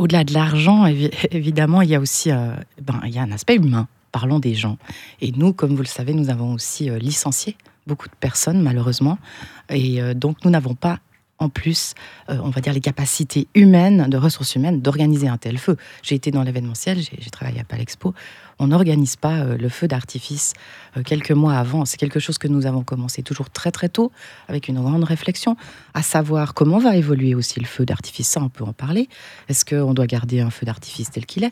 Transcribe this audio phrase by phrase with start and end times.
[0.00, 0.86] Au-delà de l'argent,
[1.30, 3.86] évidemment, il y a aussi ben, il y a un aspect humain.
[4.12, 4.78] Parlons des gens.
[5.20, 7.54] Et nous, comme vous le savez, nous avons aussi licencié
[7.86, 9.18] beaucoup de personnes, malheureusement.
[9.68, 11.00] Et donc, nous n'avons pas
[11.40, 11.94] en plus,
[12.28, 15.76] euh, on va dire, les capacités humaines, de ressources humaines, d'organiser un tel feu.
[16.02, 18.14] J'ai été dans l'événementiel, j'ai travaillé à Palexpo.
[18.58, 20.52] On n'organise pas euh, le feu d'artifice
[20.96, 21.86] euh, quelques mois avant.
[21.86, 24.12] C'est quelque chose que nous avons commencé toujours très très tôt,
[24.48, 25.56] avec une grande réflexion,
[25.94, 28.28] à savoir comment va évoluer aussi le feu d'artifice.
[28.28, 29.08] Ça, on peut en parler.
[29.48, 31.48] Est-ce qu'on doit garder un feu d'artifice tel qu'il est?